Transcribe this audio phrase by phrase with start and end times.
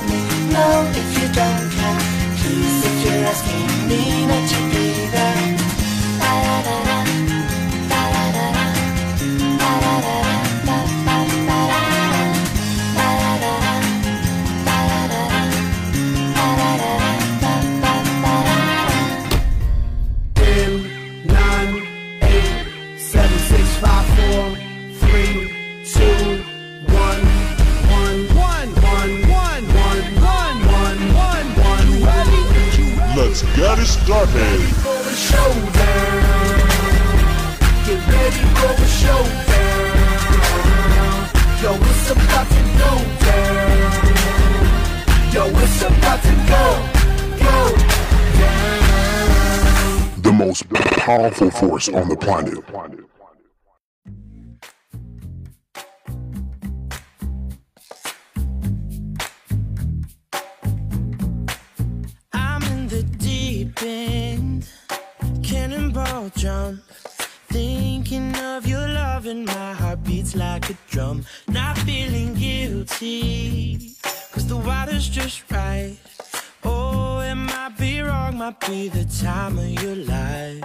[0.00, 0.52] love me.
[0.52, 2.00] No, if you don't care.
[2.36, 3.69] Please, if you're asking.
[33.90, 34.34] Started.
[34.34, 36.22] Ready for showdown.
[37.86, 39.50] Get ready for showdown.
[41.62, 42.92] Yo, it's about to go
[43.26, 43.90] down.
[45.32, 46.64] Yo, it's about to go,
[47.44, 47.58] go
[48.38, 50.22] down.
[50.22, 52.58] The most powerful force on the planet.
[66.36, 66.82] Jump.
[67.48, 71.24] Thinking of your love and my heart beats like a drum.
[71.48, 73.94] Not feeling guilty,
[74.32, 75.96] cause the water's just right.
[76.62, 80.62] Oh, it might be wrong, might be the time of your life.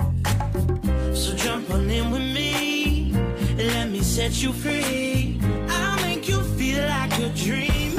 [1.15, 5.39] So jump on in with me, and let me set you free.
[5.69, 7.93] I'll make you feel like you're dream.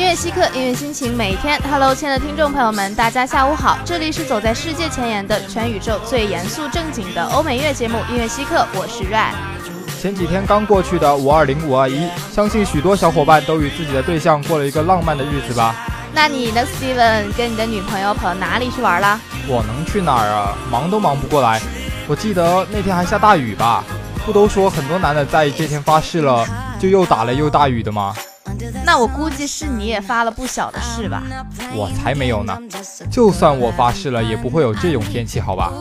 [0.00, 1.60] 音乐稀客，音乐心情，每一天。
[1.70, 9.30] Hello，亲爱的听众朋友们，大家下午好，这里是走在世界前沿的全宇宙最严肃正经的欧美乐节目《音乐稀客》，我是 Ray。
[10.00, 15.76] 前几天刚过去的五二零五二一，相信许多小伙伴都与自己的对象过了一个浪漫的日子吧？
[16.14, 19.20] 那你呢，Steven，跟你的女朋友跑到哪里去玩了？
[19.46, 20.56] 我能去哪儿啊？
[20.70, 21.60] 忙都忙不过来。
[22.08, 23.84] 我记得那天还下大雨吧？
[24.24, 26.46] 不都说很多男的在这天发誓了，
[26.80, 28.14] 就又打雷又大雨的吗？
[28.84, 31.22] 那我估计是你也发了不小的誓吧？
[31.74, 32.58] 我才没有呢！
[33.10, 35.72] 就算我发誓了，也不会有这种天气，好吧？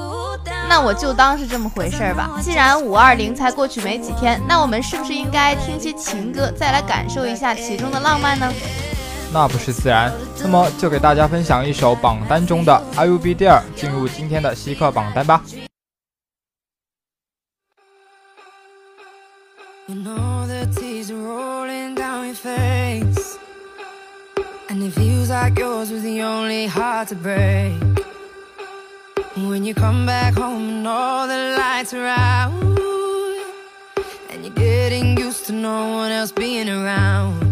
[0.67, 2.39] 那我就当是这么回事儿吧。
[2.41, 8.51] 既然五二零才过去没几天，那我们是不是应该听些情歌，再来感受一下其中的浪漫呢？
[9.33, 10.11] 那不是自然。
[10.41, 15.43] 那么就给大家分享一首榜单中的《I Will Be There》，进入今天的稀客榜单吧。
[22.39, 23.37] Face.
[24.69, 27.73] And it feels like yours was the only heart to break.
[29.35, 32.51] When you come back home and all the lights are out
[34.29, 37.48] And you're getting used to no one else being around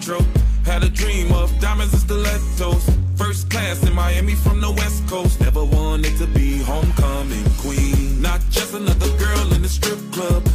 [0.00, 0.24] metro.
[0.64, 2.88] Had a dream of diamonds and stilettos.
[3.16, 5.40] First class in Miami from the west coast.
[5.40, 8.22] Never wanted to be homecoming queen.
[8.22, 10.49] Not just another girl in the strip club.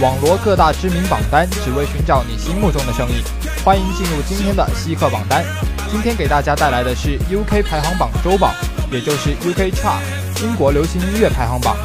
[0.00, 3.16] 网罗各大知名榜单，只为寻找你心目中的声音。
[3.64, 5.44] 欢迎进入今天的稀客榜单。
[5.90, 8.54] 今天给大家带来的是 UK 排行榜周榜，
[8.92, 10.00] 也就是 UK Chart
[10.40, 11.76] 英国流行音乐排行榜。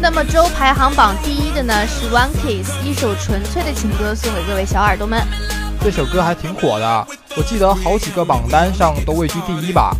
[0.00, 5.24] 那么周排行榜第一的呢是 One Kiss，一首纯粹的情歌，送给各位小耳朵们。
[5.80, 9.94] 这首歌还挺火的，我记得好几个榜单上都位居第一吧。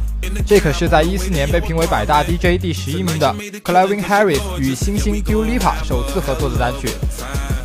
[0.47, 3.35] 这可是在一四年被评为百大 DJ 第十一名的
[3.65, 6.89] Clavin Harris 与新星 d u l i p a 首次合作的单曲。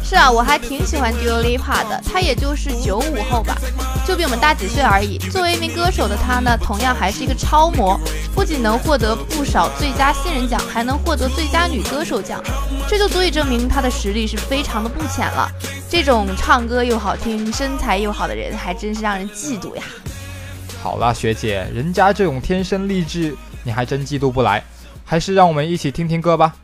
[0.04, 3.56] 是啊，我还挺喜欢 d u l i p a 的，她也就是九五后吧，
[4.08, 5.18] 就比我们大几岁而已。
[5.18, 8.00] 作为一名歌手的她呢，同样还是一个超模，
[8.34, 12.42] 不仅能获得不少最佳新人奖，还能获得最佳女歌手奖，
[12.88, 15.48] 这就足以证明她的实力是非常的不浅了。
[15.90, 19.84] 这种唱歌又好听、身材又好的人，还真是让人嫉妒呀。
[20.82, 24.64] 好了，学姐，人家这种天生丽质，你还真嫉妒不来。
[25.04, 26.56] 还是让我们一起听听歌吧。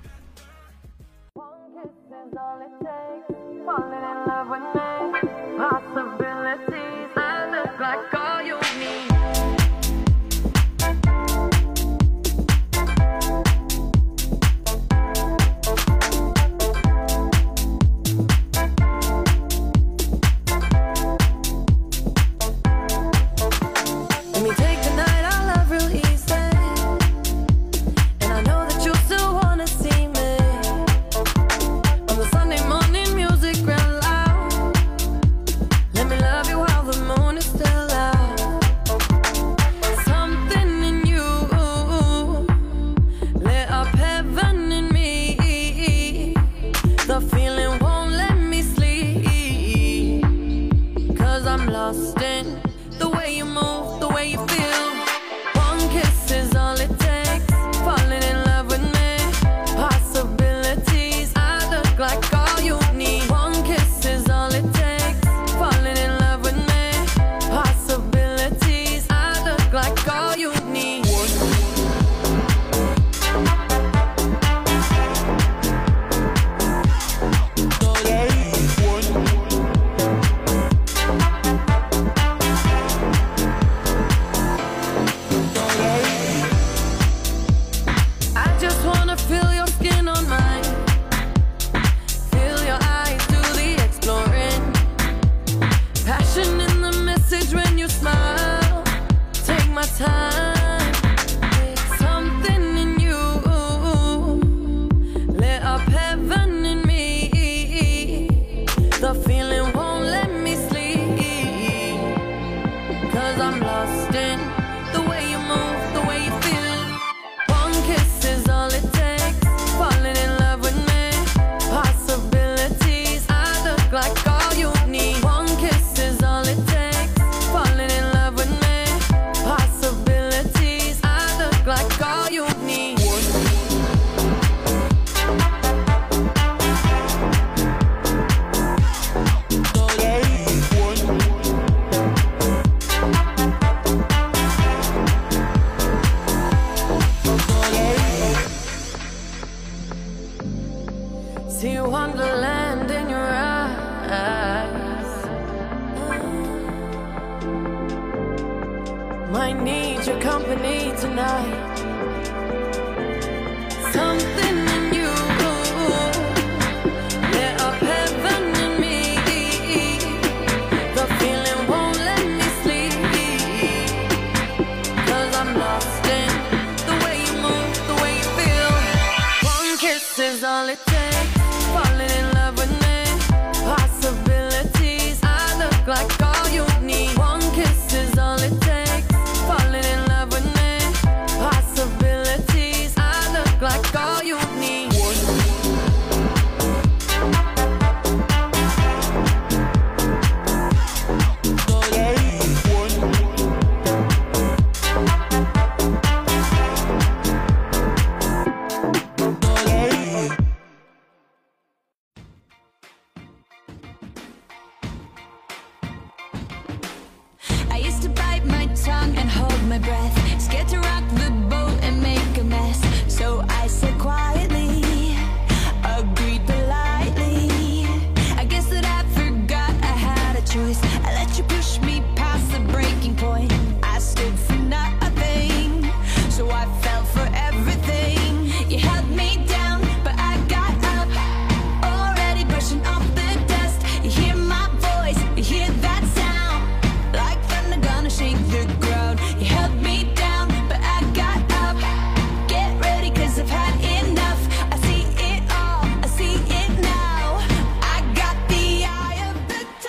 [113.35, 114.25] Cause I'm lost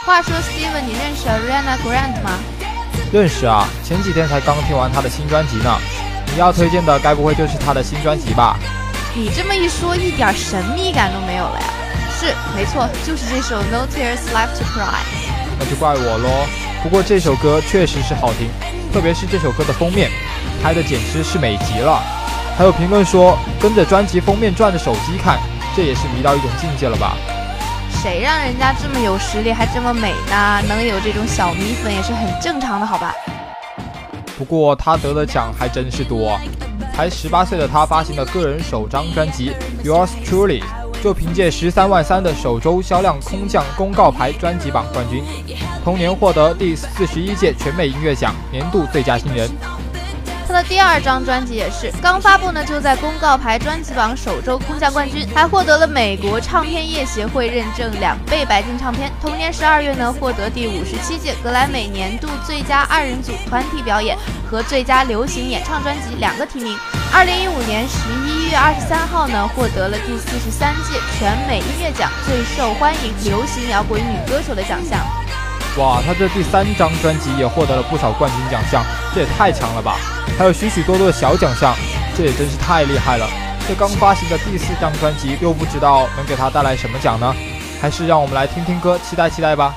[0.06, 2.38] 话说，Steven，你认识 Ariana Grande 吗？
[3.12, 5.76] 认识啊，前几天才刚听完她的新专辑呢。
[6.32, 8.56] 你要推荐的该不会就是她的新专辑吧？
[9.16, 11.66] 你这么一说，一点神秘感都没有了呀。
[12.20, 15.02] 是，没错，就是这首 No Tears Left to Cry。
[15.58, 16.46] 那就怪我喽。
[16.84, 18.48] 不过这首歌确实是好听，
[18.92, 20.08] 特别是这首歌的封面，
[20.62, 22.00] 拍的简直是美极了。
[22.56, 25.40] 还有评论说跟着专辑封面转着手机看，
[25.74, 27.16] 这也是迷到一种境界了吧？
[28.06, 30.62] 谁让人家这么有实力，还这么美呢？
[30.68, 33.12] 能有这种小米粉也是很正常的，好吧？
[34.38, 36.38] 不过他得的奖还真是多，
[36.94, 39.50] 才十八岁的他发行的个人首张专辑
[39.84, 40.60] 《Yours Truly》，
[41.02, 45.24] 就凭借十三万三的首周销量空降公告牌专辑榜冠军，
[45.82, 49.50] 同年获得第四十一届全美音乐奖年度最佳新人。
[50.46, 59.10] 他的第二张专辑也是刚发布呢，就在公告牌专辑榜首周空降冠军，还获得了美国唱片业协会认证两倍白金唱片。
[59.20, 64.16] 同年十二月呢，获得第五十七届格莱美年度最佳二人组团体表演
[64.48, 66.78] 和最佳流行演唱专辑两个提名。
[67.12, 75.00] 二零一五年十一月二十三号呢，获得了第四十三届全美音乐奖最受欢迎流行摇滚女歌手的奖项。
[75.76, 78.82] 哇，他这第三张专辑也获得了不少冠军奖项，
[79.16, 79.96] 这也太强了吧！
[80.36, 81.74] 还有许许多多的小奖项，
[82.14, 83.26] 这也真是太厉害了。
[83.66, 87.34] 这刚发行的第四张专辑，又不知道能给他带来什么奖呢？
[87.80, 89.74] 还是让我们来听听歌，期待期待吧。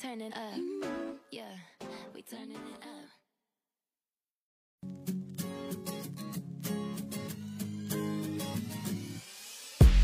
[0.00, 0.58] turning up.
[1.30, 1.42] Yeah,
[2.14, 3.08] we turning it up.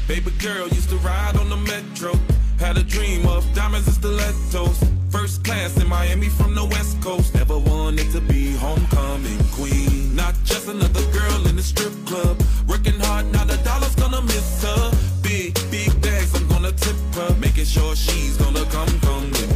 [0.07, 2.13] Baby girl used to ride on the metro.
[2.59, 4.85] Had a dream of diamonds and stilettos.
[5.09, 7.35] First class in Miami from the West Coast.
[7.35, 10.15] Never wanted to be homecoming queen.
[10.15, 12.39] Not just another girl in the strip club.
[12.69, 14.93] Working hard, now the dollar's gonna miss her.
[15.23, 17.35] Big, big bags, I'm gonna tip her.
[17.41, 19.56] Making sure she's gonna come, come with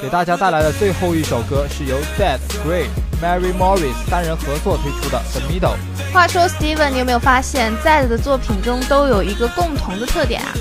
[0.00, 2.86] 给大家带来的最后一首歌是由 Dead Gray、
[3.22, 5.76] Mary Morris 三人合作推出的《The Middle》。
[6.14, 10.54] 话说，Steven，你有没有发现 Dead 的作品中都有一个共同的特点啊？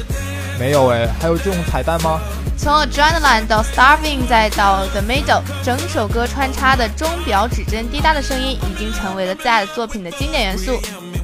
[0.60, 2.19] 没有哎，还有这种彩蛋吗？
[2.67, 10.77] 从 Adrenaline 到 Starving 再到 The Middle，整首歌穿插的钟表指针滴答的声音，已经成为了 Z 作品的经典元素。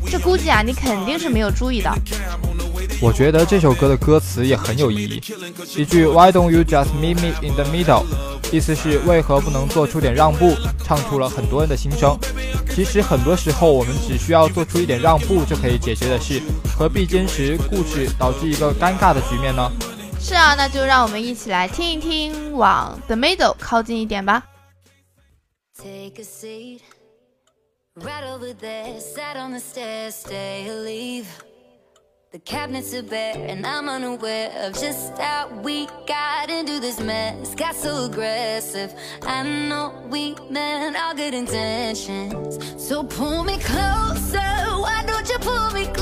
[0.09, 1.97] 这估计啊，你肯定是没有注意到。
[3.01, 5.21] 我觉得这首歌的歌词也很有意义，
[5.75, 8.05] 一句 Why don't you just meet me in the middle？
[8.49, 12.17] 意思是为何不能做出点让步，唱出了很多人的心声。
[12.73, 16.41] 其实很多时候我们只需要做出一点让步就可以解决的事，
[16.79, 19.69] 何必坚持固执，导致一个尴尬的局面呢？
[20.22, 24.42] 是啊，那就让我们一起来听一听，往 The Middle 靠近一点吧。
[25.76, 26.80] Take a seat
[27.94, 29.00] right over there.
[29.00, 31.26] Sat on the stairs, stay or leave.
[32.30, 37.54] The cabinets are bare, and I'm unaware of just how we got into this mess.
[37.54, 38.92] Got so aggressive.
[39.22, 42.58] I know we meant all good intentions.
[42.76, 44.40] So pull me closer.
[44.78, 46.01] Why don't you pull me close?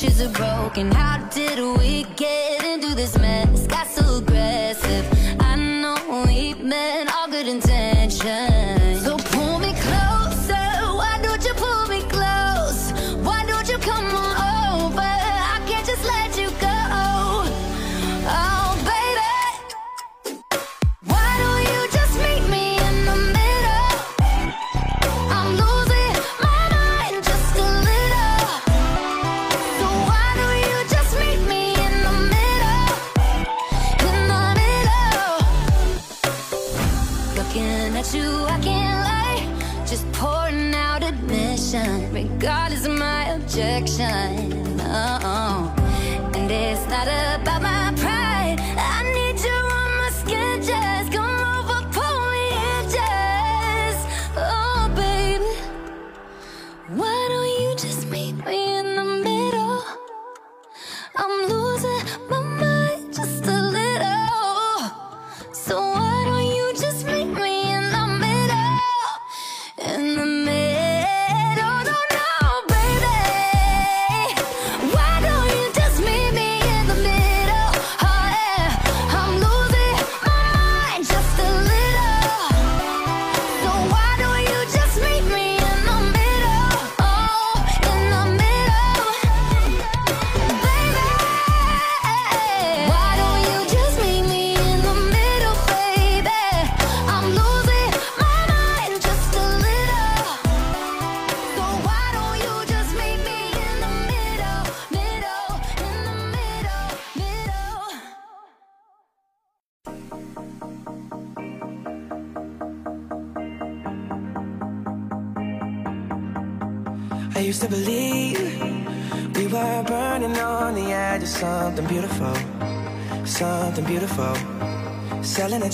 [0.00, 0.92] Dishes are broken.
[0.92, 2.47] How did we get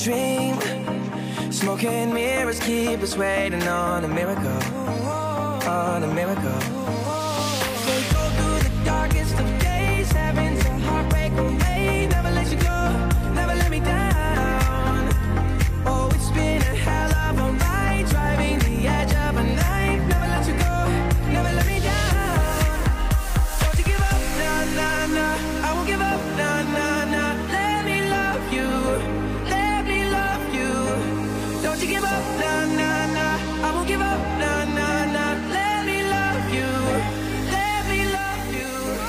[0.04, 0.60] Dream,
[1.50, 4.62] smoking mirrors keep us waiting on a miracle,
[5.66, 6.83] on a miracle.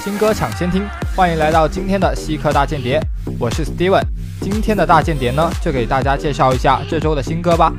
[0.05, 3.01] 新歌抢先听，欢迎来到今天的西客大间谍，
[3.39, 4.03] 我是 Steven。
[4.39, 7.73] 今天的大间谍呢，就给大家介绍一下这周的新歌吧。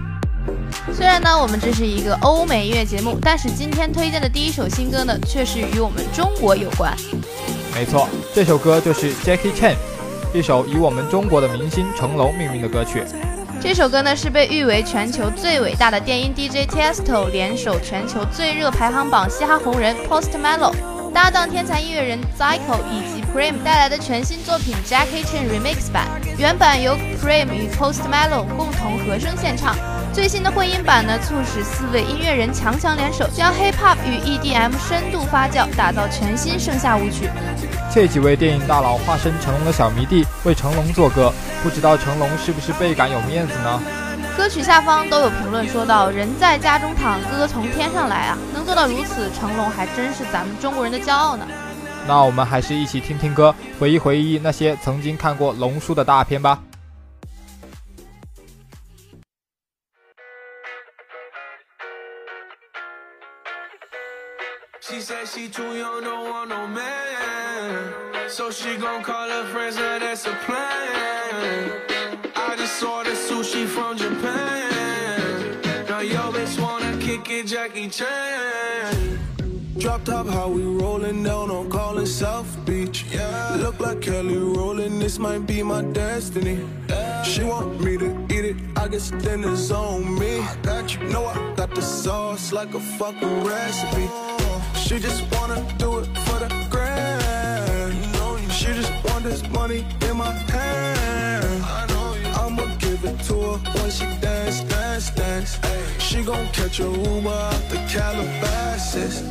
[0.92, 6.92] 虽然呢，我们这是一个欧美音乐节目，但是今天推荐的第一首新歌呢，却是与我们中国有关。
[7.72, 9.76] 没错，这首歌就是 Jackie Chan，
[10.34, 13.04] 一首以我们中国的明星成龙命名的歌曲。
[13.60, 20.74] 这首歌呢是被誉为全球最伟大的电音 DJ Tiesto 联手全球最热排行榜嘻哈红人 Post Malone，
[21.16, 26.04] 搭档天才音乐人 z y c o 以及 Prime 带来的全新作品 Jackie Chan Remix 版。
[26.36, 29.74] 原版由 Prime 与 Post Malone 共同合声献唱。
[30.12, 37.30] 最新的混音版呢，促使四位音乐人强强联手，将 Hip Hop 与 EDM 深度发酵，打造全新盛夏舞曲。
[37.90, 43.80] 这几位电影大佬化身成龙的小迷弟为成龙作歌，不知道成龙是不是倍感有面子呢？
[44.36, 48.38] 歌曲下方都有评论说到：“人在家中躺，歌从天上来啊！
[48.52, 51.46] 能做到如此，成龙还真是咱们中国人的骄傲呢。”
[52.06, 56.62] 那我们还是一起听听歌，回忆回忆那些曾经看过龙叔的大片吧。
[64.80, 68.28] She said she too young, don't want no man.
[68.28, 71.95] So she gon' call her friends, now that's a plan.
[79.78, 83.04] Drop top, how we rollin' down on callin' South Beach.
[83.12, 83.58] Yeah.
[83.60, 86.66] Look like Kelly rollin', this might be my destiny.
[87.24, 90.40] She want me to eat it, I guess then on me.
[90.40, 94.08] I got you, know I got the sauce like a fucking recipe.
[94.74, 98.52] She just wanna do it for the grand.
[98.52, 101.62] She just want this money in my hand.
[101.64, 102.28] I know you.
[102.34, 104.15] I'ma give it to her when she.
[106.16, 109.22] She gon' catch a Uber out the Calabasas.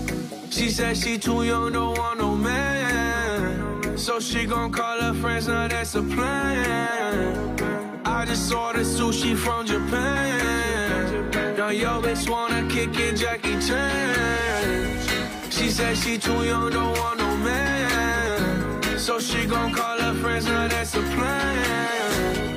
[0.51, 3.97] She said she too young, don't want no man.
[3.97, 7.59] So she gon' call her friends, now that's a plan.
[8.05, 11.57] I just ordered sushi from Japan.
[11.57, 15.01] Now yo bitch wanna kick it, Jackie Chan.
[15.49, 18.99] She said she too young, don't want no man.
[18.99, 22.55] So she gon' call her friends, now that's a plan.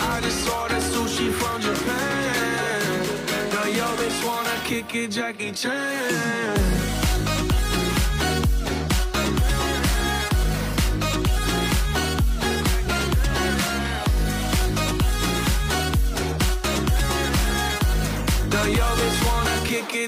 [0.00, 2.49] I just ordered sushi from Japan.
[4.00, 6.70] Bitch wanna kick it, Jackie Chan.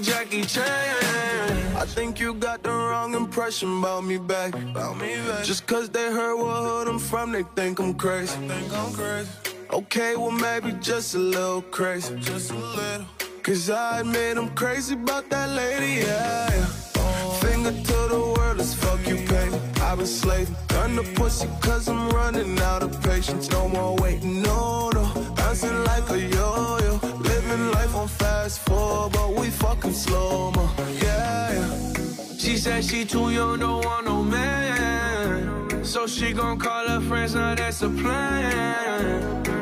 [0.03, 1.77] Jackie Chan.
[1.77, 4.55] I think you got the wrong impression about me back.
[4.55, 5.45] About me back.
[5.45, 8.35] Just cause they heard what hood I'm from, they think I'm crazy.
[8.49, 9.52] think I'm crazy.
[9.73, 12.15] Okay, well maybe just a little crazy.
[12.21, 13.07] Just a little.
[13.43, 16.51] Cause I admit I'm crazy about that lady, yeah.
[16.51, 17.33] yeah.
[17.41, 19.49] Finger to the world as fuck you pay.
[19.81, 23.51] I've been slaving, the pussy cause I'm running out of patience.
[23.51, 25.05] No more waiting, no, no.
[25.37, 27.01] Bouncing like a yo-yo.
[27.21, 30.69] Living life on fast forward, but we fucking slow mo.
[31.03, 32.37] Yeah, yeah.
[32.37, 35.83] She said she too young, don't want no man.
[35.83, 39.62] So she gon' call her friends, now that's a plan.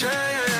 [0.00, 0.57] Yeah.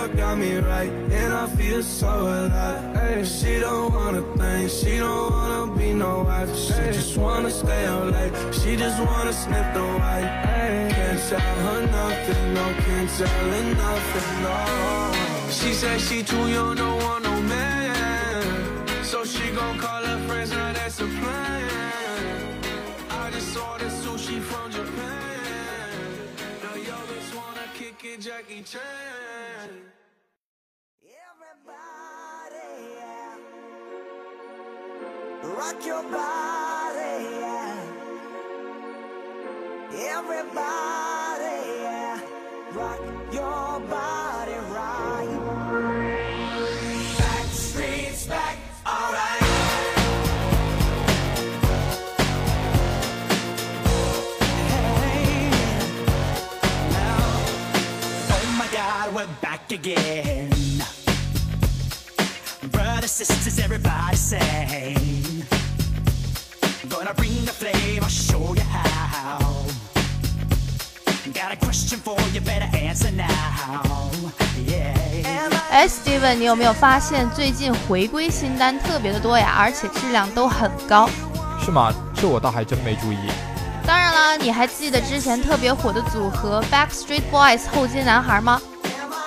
[0.00, 2.96] Car got me right, and I feel so alive.
[2.96, 6.50] Hey, she don't wanna think, she don't wanna be no wife.
[6.56, 10.30] She just wanna stay up late, she just wanna sniff the white.
[10.96, 14.58] Can't tell her nothing, no, can't tell her nothing, no.
[15.50, 19.04] She said she too young, don't want no man.
[19.04, 21.68] So she gon' call her friends, now that's a plan.
[23.10, 24.79] I just ordered sushi from Japan.
[28.20, 29.70] It, Jackie Chan.
[31.02, 32.68] Everybody,
[35.56, 37.76] Rock your body, yeah.
[39.92, 42.20] Everybody, yeah.
[42.74, 43.00] Rock
[43.32, 44.19] your body
[59.80, 60.50] again.
[62.70, 65.44] Brothers, sisters, everybody sing.
[66.88, 69.38] Gonna bring the flame, I'll show you how.
[71.32, 74.10] Got a question for you, better answer now.
[74.66, 75.50] Yeah.
[75.70, 79.54] 哎，Steven，你有没有发现最近回归新单特别的多呀？
[79.56, 81.08] 而且质量都很高。
[81.64, 81.92] 是吗？
[82.14, 83.18] 这我倒还真没注意。
[83.86, 88.60] 当然了，你还记得之前特别火的组合 Backstreet Boys 后街男孩吗？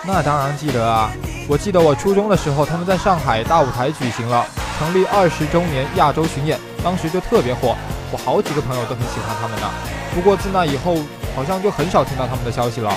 [0.05, 1.09] 那当然记得啊！
[1.47, 4.45] 我记得我初中的时候，他们在上海大舞台举行了
[4.77, 7.73] 成立二十周年亚洲巡演，当时就特别火，
[8.11, 9.69] 我好几个朋友都很喜欢他们呢。
[10.13, 10.97] 不过自那以后，
[11.33, 12.93] 好像就很少听到他们的消息了。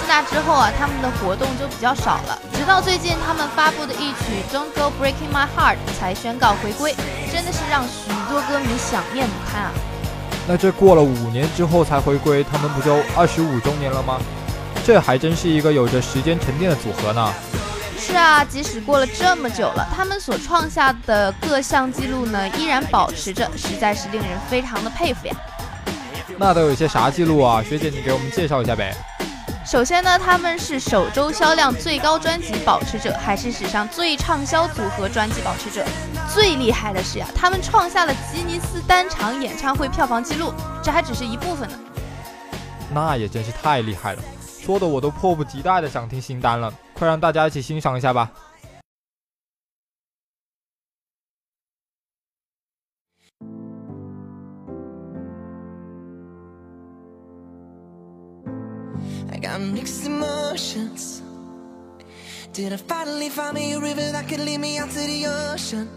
[0.00, 6.96] 自那之后啊，他们的活动就比较少了，直到最近他们发布的一曲《Don't Go Breaking My Heart》才宣告回归，
[7.32, 9.70] 真的是让许多歌迷想念不堪啊！
[10.48, 14.18] 那这过了五年之后才回归，他们不就二十五周年了吗？
[14.84, 17.32] 这还真是一个有着时间沉淀的组合呢。
[17.98, 25.34] 是啊，即使过了这么久了，他们所创下的各项记录呢，依然保持着，实在是令人非常的佩服呀。
[26.36, 27.62] 那都有些啥记录啊？
[27.62, 28.94] 学姐，你给我们介绍一下呗。
[29.64, 35.82] 首先呢，他们是首周销量最高专辑保持者，还是史上最畅销组合专辑保持者。
[36.30, 41.78] 最厉害的是呀，他们创下了吉尼斯单场演唱会票房纪录，这还只是一部分呢。
[42.92, 44.22] 那也真是太厉害了。
[44.64, 48.32] 说的我都迫不及待的想听新单了，快让大家一起欣赏一下吧。
[59.30, 61.20] I got mixed emotions.
[62.54, 65.88] Did I finally find me a river that could lead me out to the ocean?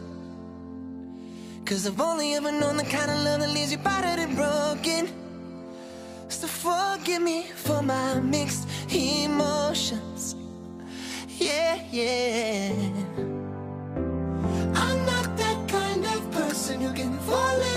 [1.66, 5.08] Cause I've only ever known the kind of love that leaves you battered and broken.
[6.30, 10.36] So forgive me for my mixed emotions.
[11.40, 12.74] Yeah, yeah.
[14.76, 17.77] I'm not that kind of person who can fall in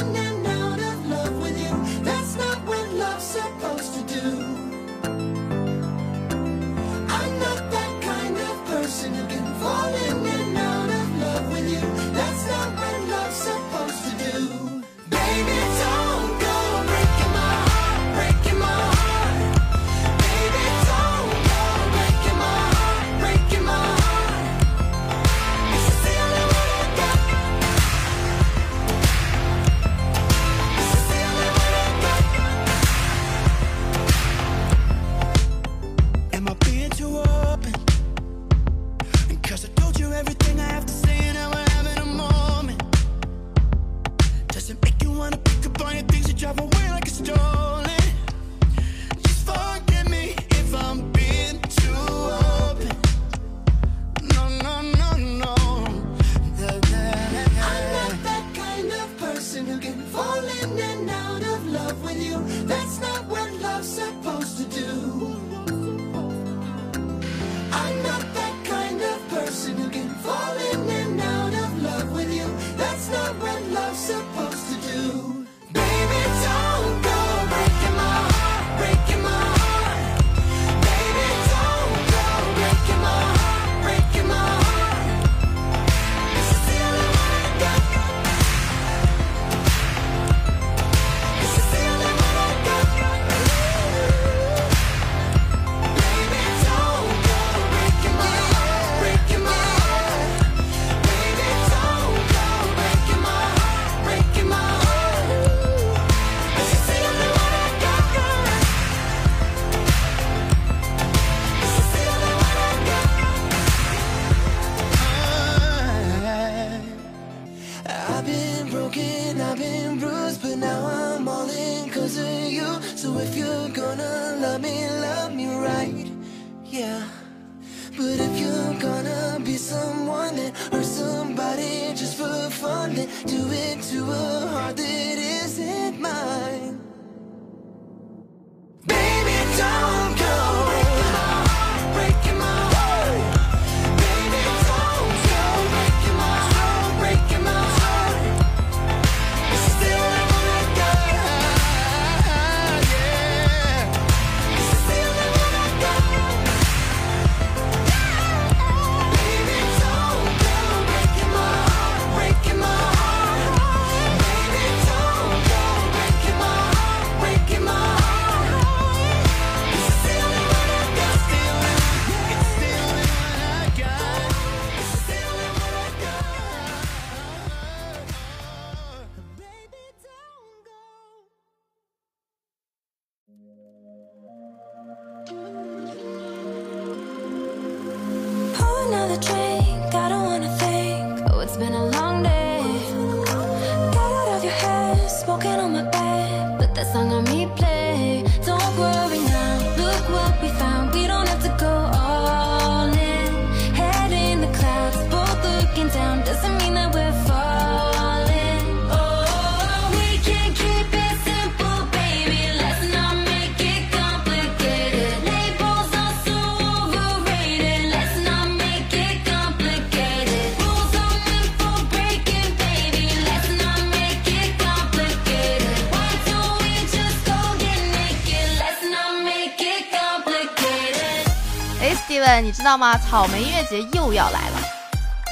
[232.70, 232.96] 道吗？
[232.98, 234.62] 草莓音乐节又要来了，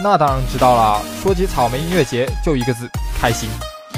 [0.03, 1.01] 那当然知道了。
[1.23, 3.49] 说起草莓音乐节，就一个字：开心。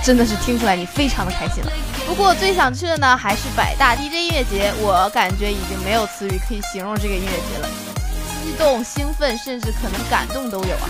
[0.04, 1.72] 真的是听出来你非常的开心了。
[2.06, 4.74] 不过最想去的呢，还是百大 DJ 音乐节。
[4.82, 7.68] 我感觉已经没有词语可以形容这个音乐节了，
[8.44, 10.88] 激动、兴奋，甚至可能感动都有啊。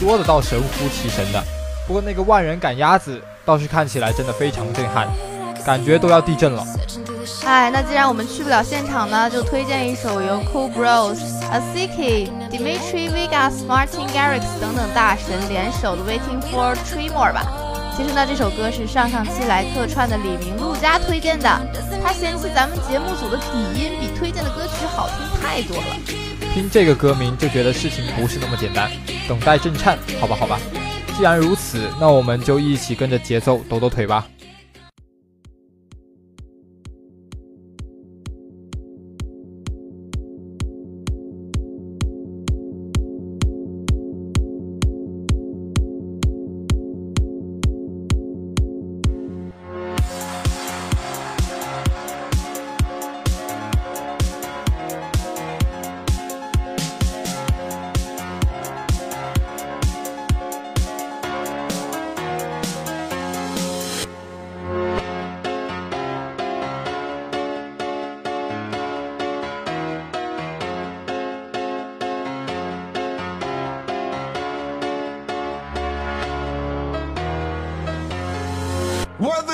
[0.00, 1.44] 说的倒神乎其神的，
[1.86, 5.06] 不过那个万人赶鸭子倒是看起来真的非常震撼，
[5.66, 6.64] 感觉都要地震了。
[7.44, 11.18] 哎，那既然我们去不了现场呢，就推荐一首由 Cool Bros、
[11.52, 17.44] Asiki、Dimitri Vegas、Martin Garrix 等等大神联手的《Waiting for Tremor》吧。
[17.94, 21.46] 其实呢，这首歌是上上期来客串的李明陆家推荐的，
[22.02, 25.96] 他嫌弃咱们节目组的底音比推荐的歌曲好听太多了。
[26.54, 28.90] 听这个歌名就觉得事情不是那么简单，
[29.28, 30.58] 等待震颤，好吧，好吧。
[31.14, 34.26] 既然如此，那我们就一起跟着节奏抖抖腿吧。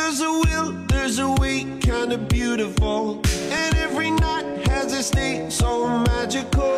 [0.09, 3.21] There's a will, there's a way, kinda beautiful.
[3.51, 6.77] And every night has its name, so magical.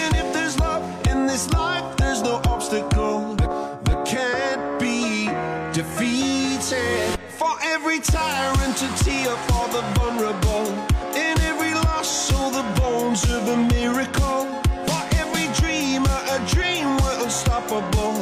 [0.00, 5.26] And if there's love in this life, there's no obstacle that, that can't be
[5.74, 7.18] defeated.
[7.36, 10.66] For every tyrant to tear for the vulnerable.
[11.14, 14.46] In every loss, so the bones of a miracle.
[14.88, 18.16] For every dreamer, a dream we're unstoppable.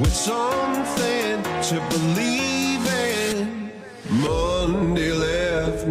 [0.00, 2.39] With something to believe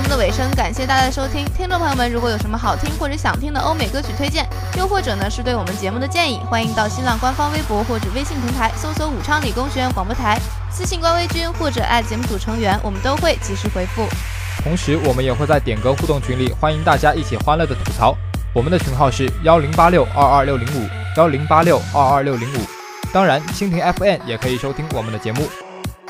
[0.00, 1.44] 节目的尾声，感谢大家的收听。
[1.54, 4.48] 听众朋友们，如果有什么好听或者想听的欧美歌曲推荐，
[4.78, 10.40] 又或者呢是对我们节目的建议，欢迎到新浪官方微博或者微信平台搜索“武昌理工学院广播台”，
[10.72, 14.06] 私信官微君或者艾节目组成员，我们都会及时回复。
[14.64, 18.16] 同时，我们也会在点歌互动群里，欢迎大家一起欢乐的吐槽。
[18.54, 20.88] 我们的群号是幺零八六二二六零五
[21.18, 22.64] 幺零八六二二六零五。
[23.12, 25.46] 当然，蜻蜓 FM 也可以收听我们的节目。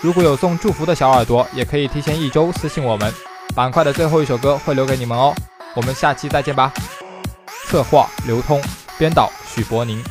[0.00, 3.12] 如果有送祝福的小耳朵，也可以提前一周私信我们。
[3.54, 5.34] 板块的最后一首歌会留给你们哦。
[5.74, 6.72] 我们下期再见吧。
[7.66, 8.60] 策划刘通，
[8.98, 10.02] 编导许博宁。